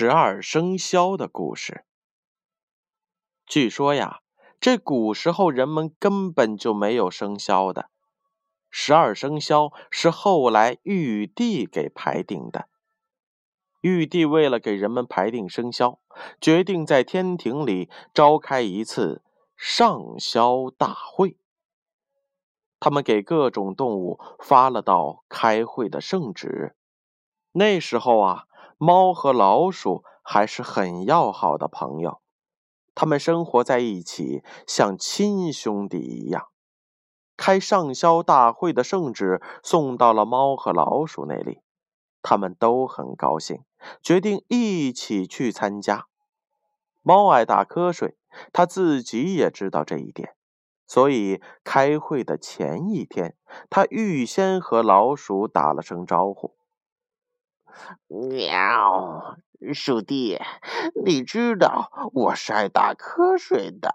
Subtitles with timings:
[0.00, 1.84] 十二生肖的故事。
[3.44, 4.20] 据说呀，
[4.58, 7.90] 这古时候人们根本就没有生肖的。
[8.70, 12.70] 十二生肖是后来玉帝给排定的。
[13.82, 16.00] 玉帝为了给人们排定生肖，
[16.40, 19.22] 决定在天庭里召开一次
[19.54, 21.36] 上肖大会。
[22.78, 26.74] 他们给各种动物发了道开会的圣旨。
[27.52, 28.46] 那时候啊。
[28.82, 32.22] 猫和老鼠还是很要好的朋友，
[32.94, 36.46] 他们生活在一起，像亲兄弟一样。
[37.36, 41.60] 开上校大会的圣旨送到了猫和老鼠那里，
[42.22, 43.64] 他们都很高兴，
[44.02, 46.06] 决定一起去参加。
[47.02, 48.16] 猫爱打瞌睡，
[48.50, 50.34] 他自己也知道这一点，
[50.86, 53.36] 所以开会的前一天，
[53.68, 56.56] 他预先和老鼠打了声招呼。
[58.08, 59.36] 喵，
[59.72, 60.38] 鼠弟，
[61.04, 63.92] 你知道我是爱打瞌睡的。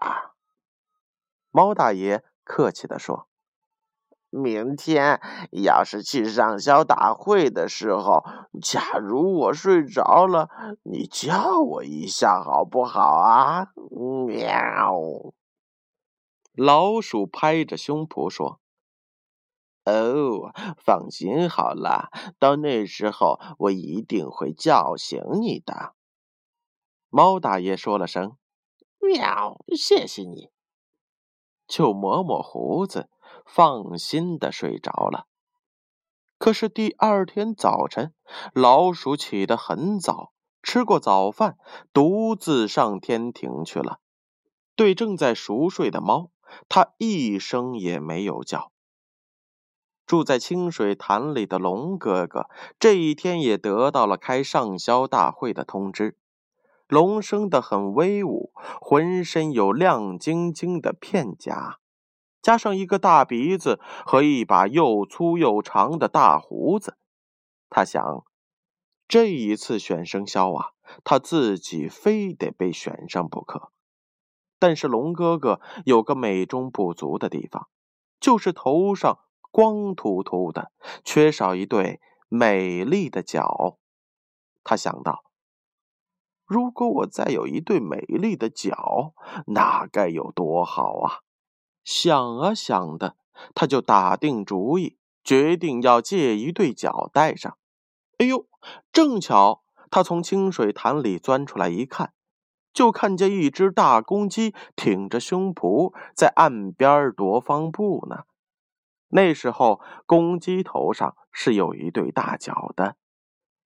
[1.50, 3.28] 猫大爷客气地说
[4.30, 8.24] ：“明天要是去上校大会的时候，
[8.62, 10.48] 假如我睡着了，
[10.82, 13.68] 你叫我一下好不好啊？”
[14.26, 14.94] 喵。
[16.54, 18.60] 老鼠拍着胸脯说。
[19.86, 25.94] 哦，放心好了，到那时候我一定会叫醒你的。
[27.08, 28.36] 猫大爷说了声
[29.00, 30.50] “喵”，谢谢你，
[31.68, 33.08] 就抹抹胡子，
[33.46, 35.28] 放心的睡着了。
[36.36, 38.12] 可是第二天早晨，
[38.52, 40.32] 老鼠起得很早，
[40.64, 41.56] 吃过早饭，
[41.92, 44.00] 独自上天庭去了。
[44.74, 46.32] 对正在熟睡的猫，
[46.68, 48.72] 它一声也没有叫。
[50.06, 56.16] 住在清水潭里的龙哥哥，这一天也得到了开上肖大会的通知。
[56.86, 61.78] 龙生得很威武，浑身有亮晶晶的片甲，
[62.40, 66.96] 加上一个大鼻子和一把又粗又长的大胡子。
[67.68, 68.24] 他想，
[69.08, 70.70] 这一次选生肖啊，
[71.02, 73.72] 他自己非得被选上不可。
[74.60, 77.66] 但是龙哥哥有个美中不足的地方，
[78.20, 79.18] 就是头上。
[79.56, 80.70] 光秃秃的，
[81.02, 83.78] 缺少一对美丽的脚。
[84.62, 85.24] 他想到，
[86.44, 89.14] 如果我再有一对美丽的脚，
[89.46, 91.20] 那该有多好啊！
[91.82, 93.16] 想啊想的，
[93.54, 97.56] 他就打定主意，决定要借一对脚戴上。
[98.18, 98.46] 哎呦，
[98.92, 102.12] 正巧他从清水潭里钻出来一看，
[102.74, 108.24] 就看见一只大公鸡挺着胸脯在岸边踱方步呢。
[109.08, 112.96] 那时候，公鸡头上是有一对大角的。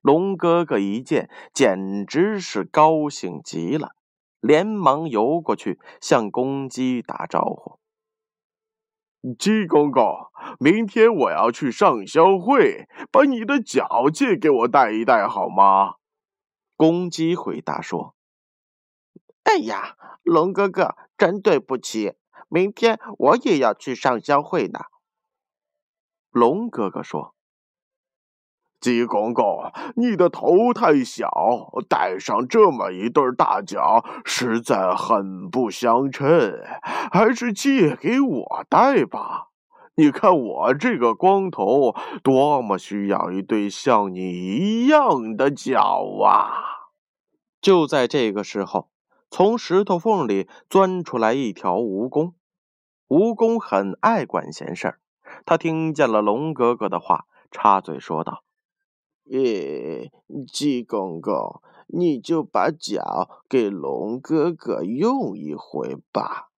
[0.00, 3.90] 龙哥哥一见，简直是高兴极了，
[4.40, 7.78] 连忙游过去向公鸡打招呼
[9.38, 15.96] ：“鸡公公，明天我要去上香会，把你的脚借给我戴一戴好吗？”
[16.76, 18.14] 公鸡回答说
[19.44, 22.14] ：“哎呀，龙哥哥，真对不起，
[22.48, 24.80] 明天我也要去上香会呢。”
[26.30, 27.34] 龙哥哥说
[28.80, 31.28] ：“鸡公公，你的头太小，
[31.88, 36.56] 戴上这么一对大脚，实在很不相称，
[37.10, 39.48] 还是借给我戴吧。
[39.96, 46.86] 你看我这个光头，多么需要一对像你一样的脚啊！”
[47.60, 48.88] 就在这个时候，
[49.28, 52.34] 从石头缝里钻出来一条蜈蚣。
[53.08, 54.99] 蜈蚣很爱管闲事儿。
[55.44, 58.44] 他听见了龙哥哥的话，插嘴说道
[59.26, 60.12] ：“耶，
[60.52, 66.50] 鸡公公，你就把脚给龙哥哥用一回吧。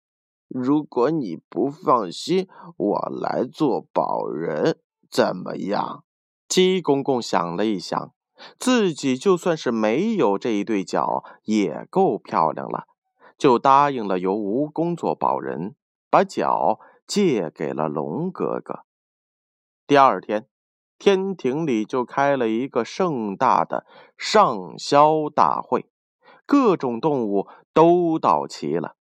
[0.48, 2.48] 如果你不放心，
[2.78, 4.80] 我来做保人，
[5.10, 6.04] 怎么样？”
[6.50, 8.14] 鸡公公想了一想，
[8.60, 12.86] 自己就算是没有这一对脚，也够漂亮了，
[13.38, 15.76] 就答应了由蜈蚣做保人，
[16.10, 16.80] 把脚。
[17.12, 18.86] 借给了龙哥哥。
[19.86, 20.48] 第二天，
[20.98, 23.86] 天庭里就开了一个盛大的
[24.18, 25.90] 上肖大会，
[26.46, 28.96] 各种动物都到齐了。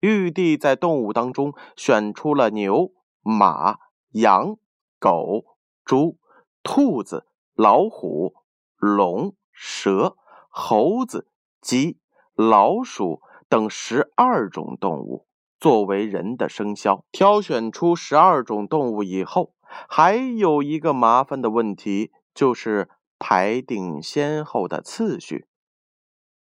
[0.00, 2.92] 玉帝在动物当中选出了牛、
[3.22, 3.78] 马、
[4.10, 4.58] 羊、
[4.98, 5.56] 狗、
[5.86, 6.18] 猪、
[6.62, 8.34] 兔子、老虎、
[8.76, 10.18] 龙、蛇、
[10.50, 11.26] 猴子、
[11.62, 11.98] 鸡、
[12.34, 15.26] 老鼠等十二种动物。
[15.58, 19.54] 作为人的生肖，挑选出十二种动物以后，
[19.88, 22.88] 还有一个麻烦的问题，就是
[23.18, 25.46] 排定先后的次序。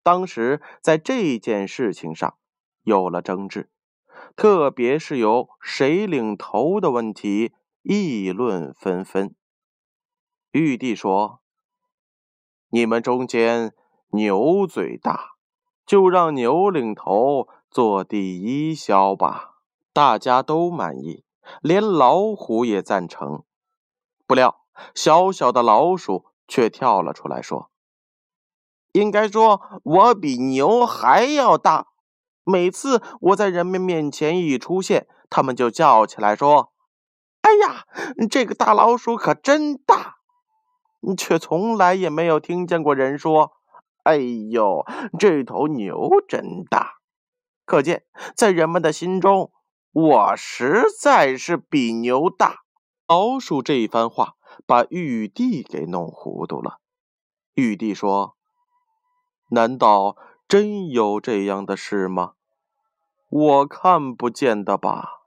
[0.03, 2.35] 当时在这件事情上
[2.83, 3.69] 有了争执，
[4.35, 9.33] 特别是由谁领头的问题议论纷纷。
[10.51, 11.39] 玉帝说
[12.69, 13.73] ：“你们中间
[14.11, 15.35] 牛最大，
[15.85, 19.55] 就让牛领头做第一枭吧。”
[19.91, 21.25] 大家都满意，
[21.61, 23.43] 连老虎也赞成。
[24.25, 24.61] 不料，
[24.93, 27.69] 小小的老鼠却跳了出来说。
[28.93, 31.87] 应该说，我比牛还要大。
[32.45, 36.71] 每次我在人们面前一出现，他们就叫起来说
[37.43, 37.85] ：“哎呀，
[38.31, 40.15] 这个大老鼠可真大！”
[41.17, 43.51] 却从来也没有听见过人说
[44.03, 44.85] ：“哎呦，
[45.19, 46.94] 这头牛真大！”
[47.65, 49.51] 可见，在人们的心中，
[49.91, 52.59] 我实在是比牛大。
[53.07, 54.35] 老鼠这一番话
[54.65, 56.79] 把玉帝给弄糊涂了。
[57.55, 58.35] 玉帝说。
[59.49, 60.17] 难道
[60.47, 62.33] 真有这样的事吗？
[63.29, 65.21] 我看不见的吧。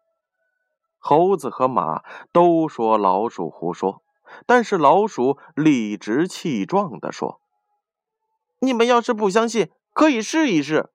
[0.99, 2.02] 猴子和马
[2.32, 4.02] 都说老鼠胡说，
[4.44, 7.40] 但是老鼠理直气壮地说
[8.58, 10.90] ：“你们要是不相信，可以试一试。”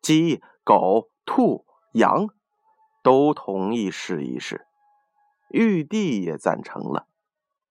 [0.00, 2.28] 鸡、狗、兔、羊
[3.02, 4.66] 都同意试一试，
[5.50, 7.06] 玉帝也赞成了，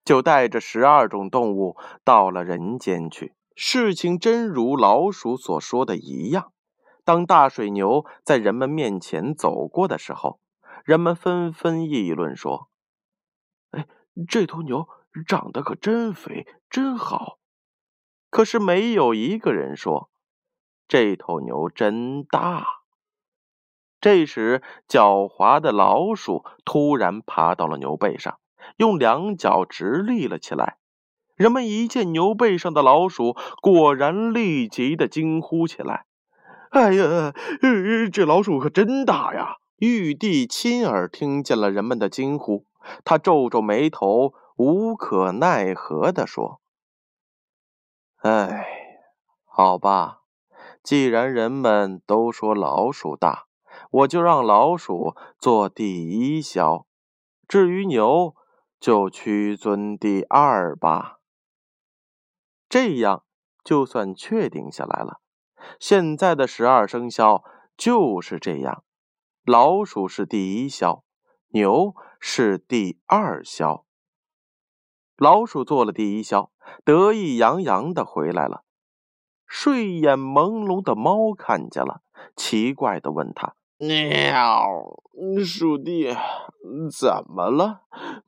[0.03, 3.33] 就带着十二种动物到了人间去。
[3.56, 6.53] 事情真如老鼠所说的一样，
[7.03, 10.39] 当大水牛在人们面前走过的时候，
[10.85, 12.69] 人们纷纷议论说
[13.71, 13.88] ：“哎，
[14.27, 14.88] 这头牛
[15.25, 17.39] 长得可真肥，真好。”
[18.30, 20.12] 可是没有一个人说
[20.87, 22.65] ：“这头牛真大。”
[23.99, 28.37] 这时，狡猾的老鼠突然爬到了牛背上，
[28.77, 30.77] 用两脚直立了起来。
[31.35, 36.05] 人们一见牛背上的老鼠，果然立即的惊呼起来
[36.69, 37.33] ：“哎呀，
[38.11, 42.65] 这老鼠可真大呀！”玉帝亲耳听见了人们的惊呼，
[43.05, 46.59] 他皱皱眉头，无可奈何的说
[48.21, 48.65] ：“哎，
[49.45, 50.21] 好吧，
[50.87, 53.47] 既然人们都说老鼠大，
[53.91, 56.85] 我就让老鼠做第一枭，
[57.45, 58.33] 至于牛，
[58.79, 61.17] 就屈尊第二吧。”
[62.69, 63.25] 这样
[63.65, 65.19] 就算确定下来了。
[65.77, 67.43] 现在的十二生肖
[67.75, 68.85] 就是这样：
[69.43, 71.01] 老鼠是第一枭，
[71.49, 73.83] 牛是第二枭。
[75.17, 76.49] 老鼠做了第一枭，
[76.85, 78.63] 得意洋洋的回来了。
[79.47, 82.01] 睡眼朦胧的猫看见了，
[82.35, 85.01] 奇怪的问他：“喵，
[85.44, 86.13] 鼠弟，
[86.91, 87.81] 怎么了？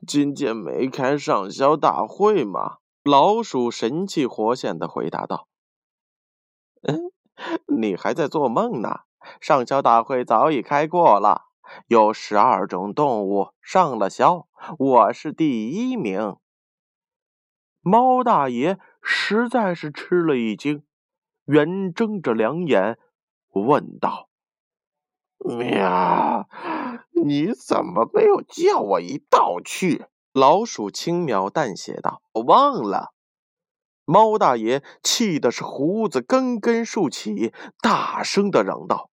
[0.08, 5.48] 今天没开上校大会吗？”老鼠神气活现的回答道
[6.84, 7.12] ：“嗯，
[7.80, 9.02] 你还在做梦呢。
[9.42, 11.44] 上校大会早已开过了，
[11.88, 14.48] 有十二种动物上了校，
[14.78, 16.36] 我是第一名。”
[17.82, 20.84] 猫大爷实在是吃了一惊，
[21.50, 23.00] 圆睁着两眼
[23.54, 24.30] 问道
[25.42, 26.48] ：“喵，
[27.24, 33.16] 你怎么没有叫我一道去？”老鼠轻描淡写道：“我忘了。”
[34.06, 37.52] 猫大爷气的是胡子根根竖起，
[37.82, 39.10] 大声的嚷道：“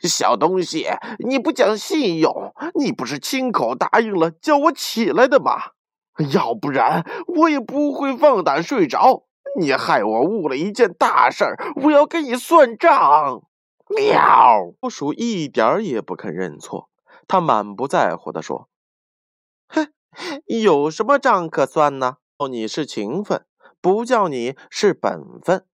[0.00, 0.86] 小东西，
[1.18, 2.54] 你不讲信用！
[2.74, 5.72] 你不是亲口答应了叫我起来的吗？
[6.32, 9.26] 要不然我也不会放胆睡着。
[9.58, 13.42] 你害我误了一件大事儿，我要跟你算账！”
[13.94, 14.72] 喵！
[14.80, 16.88] 老鼠一点也不肯认错，
[17.28, 18.68] 他满不在乎的说。
[19.68, 19.88] 哼
[20.46, 22.16] 有什么账可算呢？
[22.38, 23.44] 叫你是情分，
[23.80, 25.66] 不叫你是本分。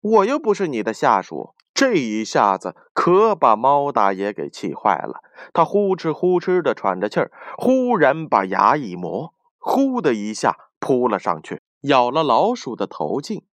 [0.00, 1.54] 我又不是你的下属。
[1.74, 5.20] 这一下子可把猫大爷给气坏了，
[5.52, 13.44] 他呼哧呼哧的喘着气儿，忽然把牙一磨，呼的一下扑了上去，咬了老鼠的头颈。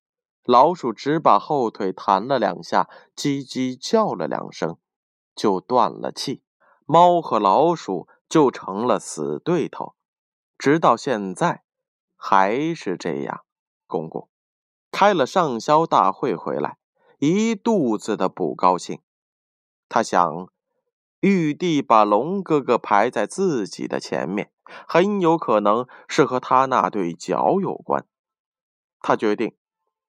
[0.44, 4.78] 老鼠只把后腿弹了两下，叽叽叫了两声，
[5.34, 6.44] 就断了气。
[6.86, 9.96] 猫和老鼠就成了死对头。
[10.58, 11.64] 直到现在，
[12.18, 13.46] 还是这样。
[13.88, 14.28] 公公
[14.92, 16.78] 开了上销大会回来，
[17.20, 19.00] 一肚子的不高兴。
[19.88, 20.48] 他想，
[21.22, 24.52] 玉帝把龙哥哥排在自己的前面，
[24.88, 28.06] 很有可能是和他那对脚有关。
[29.04, 29.56] 他决定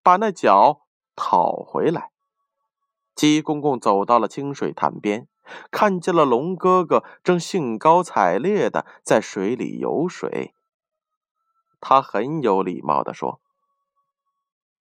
[0.02, 2.12] 把那脚讨回来。
[3.14, 5.28] 鸡公公走到了清水潭边。
[5.70, 10.54] 看见了龙哥哥正兴高采烈的在水里游水，
[11.82, 13.42] 他很有礼貌的说：“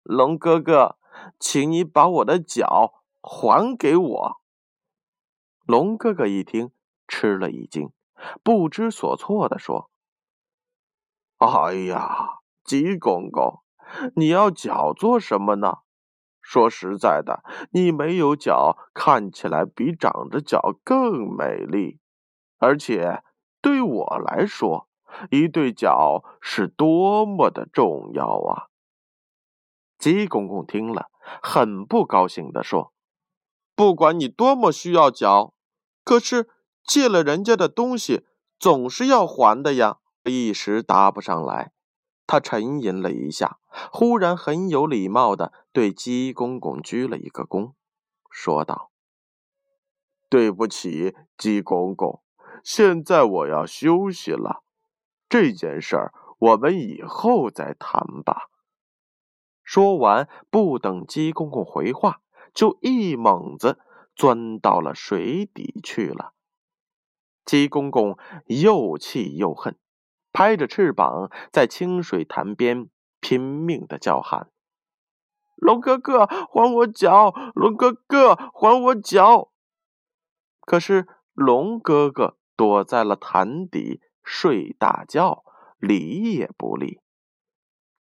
[0.04, 0.98] 龙哥哥，
[1.38, 4.42] 请你把我的脚还给我。”
[5.68, 6.72] 龙哥哥一听，
[7.10, 7.92] 吃了一惊，
[8.42, 9.92] 不知所措的说
[11.40, 13.63] ：“哎呀，鸡公公，
[14.16, 15.80] 你要脚做什么呢？
[16.42, 22.00] 说实在的，你没有脚，看起来比长着脚更美丽，
[22.58, 23.24] 而且
[23.62, 24.90] 对我来说，
[25.32, 28.68] 一对脚是多么的重要啊！”
[29.98, 31.10] 鸡公公听了，
[31.42, 32.92] 很不高兴的说
[33.74, 35.54] ：“不管你多么需要脚，
[36.04, 36.50] 可是
[36.86, 38.26] 借了人家的东西，
[38.60, 41.74] 总是要还的呀。”一时答不上来。
[42.26, 43.60] 他沉吟了一下，
[43.92, 47.74] 忽然很有礼貌的对鸡公公鞠了一个躬，
[48.30, 48.92] 说道
[50.30, 52.22] ：“对不起，鸡公公，
[52.64, 54.64] 现在我要休息了。
[55.28, 58.50] 这件事儿，我们以后再谈吧。”
[59.64, 62.22] 说完，不等鸡公公回话，
[62.54, 63.80] 就一猛子
[64.16, 66.34] 钻到了水底去了。
[67.46, 69.78] 鸡公公又气又恨，
[70.34, 72.90] 拍着翅膀在清水潭边
[73.22, 74.50] 拼命的叫喊
[75.56, 77.32] ：“龙哥哥，还我脚！
[77.54, 79.52] 龙哥哥，还我脚！”
[80.66, 85.44] 可是龙哥哥躲在了潭底睡大觉，
[85.78, 87.00] 理也不理。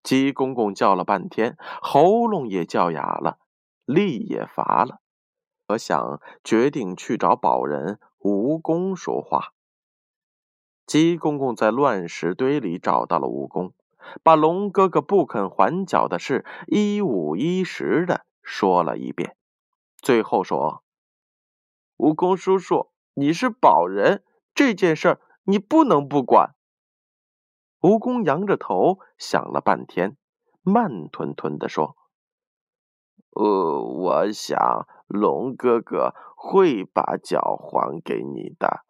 [0.02, 3.38] 鸡公公叫了半天，喉咙也叫哑了，
[3.86, 5.00] 力也乏了，
[5.70, 9.54] 我想决定去找宝人蜈蚣说话。
[10.86, 13.72] 鸡公公在乱石堆里找到了蜈蚣，
[14.22, 19.38] 把龙哥哥不肯还脚的事一五一十的说了一遍，
[19.98, 20.84] 最后说
[21.98, 24.24] ：“蜈蚣叔叔，你是宝人，
[24.54, 26.54] 这件事你不能不管。”
[27.80, 30.18] 蜈蚣扬着头想了半天，
[30.62, 31.96] 慢吞吞的说
[33.32, 38.86] ：“呃，我想龙哥哥会把脚还给你的。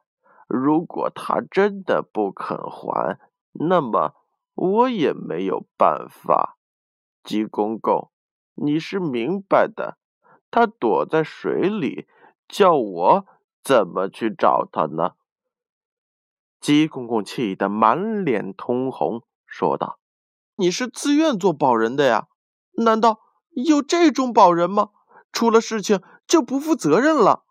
[0.55, 3.19] 如果他真的不肯还，
[3.53, 4.13] 那么
[4.53, 6.59] 我也没有办法。
[7.23, 8.11] 鸡公公，
[8.53, 9.97] 你是明白的。
[10.51, 12.07] 他躲在水里，
[12.47, 13.25] 叫我
[13.63, 15.13] 怎么去找他呢？”
[16.61, 19.97] 鸡公公气得满脸通红，说道
[20.55, 22.27] ：“你是自愿做保人的呀？
[22.73, 23.19] 难道
[23.49, 24.91] 有这种保人吗？
[25.31, 27.43] 出了事情就不负责任了？”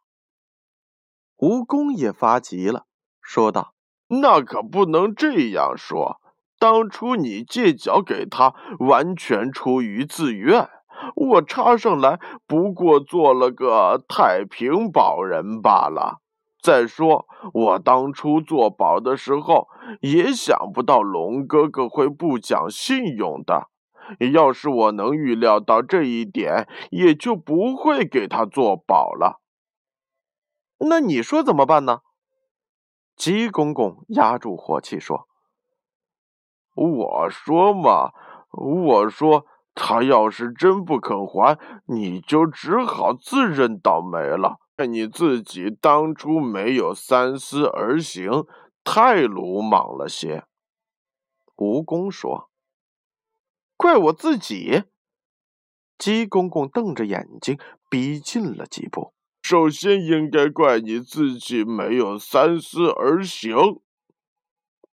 [1.36, 2.86] 蜈蚣也发急了，
[3.22, 3.72] 说道
[4.20, 6.20] ：“那可不能这样说。
[6.58, 10.68] 当初你借脚给他，完全出于自愿，
[11.14, 16.18] 我插上来不过做了个太平保人罢了。”
[16.62, 19.66] 再说，我当初做保的时候，
[20.00, 23.68] 也想不到龙哥哥会不讲信用的。
[24.32, 29.40] 要是我能预料到这一点，也就不会给他做保了。
[30.78, 32.00] 那你说怎么办呢？
[33.22, 35.28] 鸡公公压住火气说
[36.74, 38.10] ：“我说嘛，
[38.50, 44.56] 我说他要是真不肯还，你就只好自认倒霉了。”
[44.88, 48.44] 你自己当初没有三思而行，
[48.82, 50.44] 太鲁莽了些。
[51.54, 52.50] 蜈蚣说
[53.78, 54.82] ：“怪我自己。”
[55.96, 57.56] 鸡公公瞪着眼睛
[57.88, 59.14] 逼近了几步。
[59.52, 63.54] 首先应该怪你自己没有三思而行。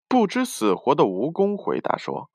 [0.08, 2.30] 不知死活的蜈蚣回答说。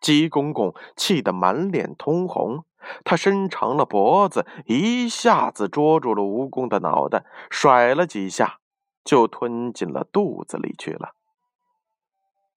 [0.00, 2.64] 鸡公公气得满脸通红。
[3.04, 8.60] 他伸长了脖子，一下子捉住了蜈蚣的脑袋，甩了几下，
[9.04, 11.16] 就吞进了肚子里去了。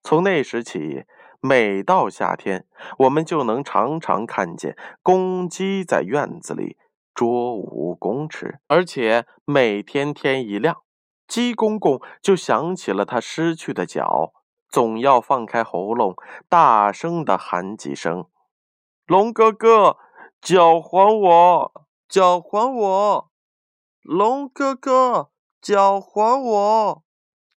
[0.04, 1.06] 从那时起，
[1.40, 2.68] 每到夏天，
[3.00, 6.78] 我们就能常常看见公鸡在院子里
[7.20, 10.84] 捉蜈蚣吃，而且每天天一亮，
[11.28, 14.32] 鸡公公就想起了他失去的脚，
[14.70, 16.16] 总要放开喉咙，
[16.48, 18.30] 大声的喊几声
[19.06, 19.98] ：“龙哥哥！”
[20.40, 23.32] 脚还我，脚还我，
[24.02, 27.04] 龙哥哥，脚还我。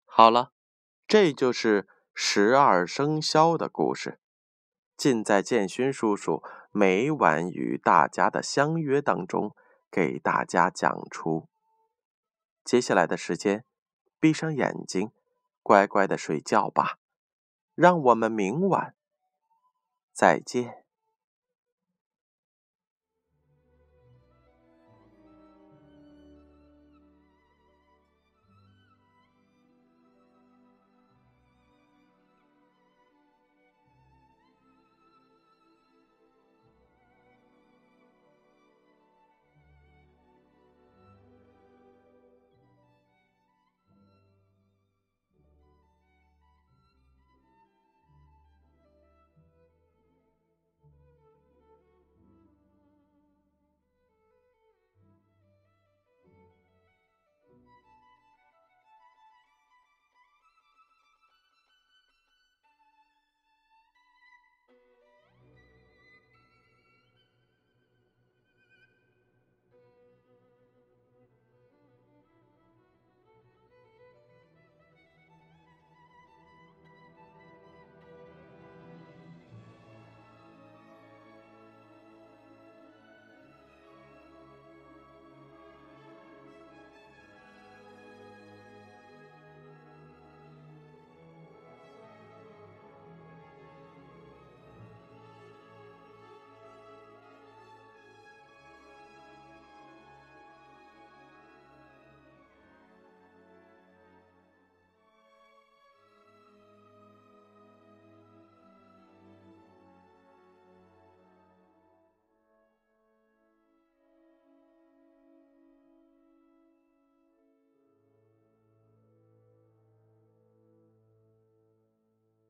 [0.03, 0.51] 好了，
[1.07, 4.19] 这就是十二生肖的故事，
[4.97, 6.43] 尽在建勋叔叔
[6.75, 9.55] 每晚与大家的相约当中
[9.91, 11.47] 给大家讲出。
[12.65, 13.63] 接下来的时间，
[14.19, 15.11] 闭上眼睛，
[15.61, 16.97] 乖乖的睡觉吧。
[17.75, 18.95] 让我们明晚
[20.11, 20.82] 再见。